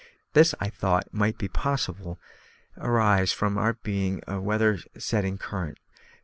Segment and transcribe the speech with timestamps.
[0.33, 2.15] This I thought might possibly
[2.75, 5.77] arise from our being in a weather setting current.